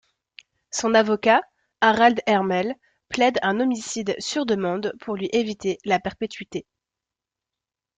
[0.71, 1.41] Son avocat,
[1.79, 2.73] Harald Ermel,
[3.09, 6.65] plaide un homicide sur demande pour lui éviter la perpétuité.